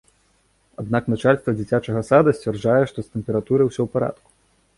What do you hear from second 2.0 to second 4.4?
сада сцвярджае, што з тэмпературай усё ў парадку.